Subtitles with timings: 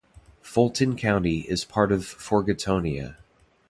[0.41, 3.17] Fulton County is part of Forgottonia.